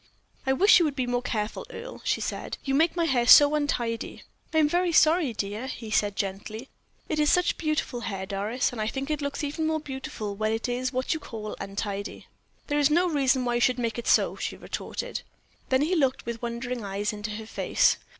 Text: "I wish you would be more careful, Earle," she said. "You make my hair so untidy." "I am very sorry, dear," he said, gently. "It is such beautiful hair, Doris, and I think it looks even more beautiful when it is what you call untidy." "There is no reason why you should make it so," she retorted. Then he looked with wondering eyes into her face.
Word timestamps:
"I 0.47 0.53
wish 0.53 0.79
you 0.79 0.85
would 0.85 0.95
be 0.95 1.05
more 1.05 1.21
careful, 1.21 1.63
Earle," 1.69 2.01
she 2.03 2.21
said. 2.21 2.57
"You 2.63 2.73
make 2.73 2.95
my 2.95 3.05
hair 3.05 3.27
so 3.27 3.53
untidy." 3.53 4.23
"I 4.51 4.57
am 4.57 4.67
very 4.67 4.91
sorry, 4.91 5.31
dear," 5.31 5.67
he 5.67 5.91
said, 5.91 6.15
gently. 6.15 6.69
"It 7.07 7.19
is 7.19 7.31
such 7.31 7.55
beautiful 7.55 7.99
hair, 7.99 8.25
Doris, 8.25 8.71
and 8.71 8.81
I 8.81 8.87
think 8.87 9.11
it 9.11 9.21
looks 9.21 9.43
even 9.43 9.67
more 9.67 9.79
beautiful 9.79 10.33
when 10.35 10.53
it 10.53 10.67
is 10.67 10.91
what 10.91 11.13
you 11.13 11.19
call 11.19 11.55
untidy." 11.59 12.25
"There 12.65 12.79
is 12.79 12.89
no 12.89 13.07
reason 13.07 13.45
why 13.45 13.53
you 13.53 13.61
should 13.61 13.77
make 13.77 13.99
it 13.99 14.07
so," 14.07 14.35
she 14.35 14.57
retorted. 14.57 15.21
Then 15.69 15.83
he 15.83 15.93
looked 15.93 16.25
with 16.25 16.41
wondering 16.41 16.83
eyes 16.83 17.13
into 17.13 17.29
her 17.35 17.45
face. 17.45 17.97